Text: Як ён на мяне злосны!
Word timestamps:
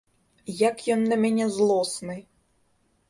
Як 0.69 0.77
ён 0.95 1.05
на 1.11 1.19
мяне 1.25 1.45
злосны! 1.59 2.17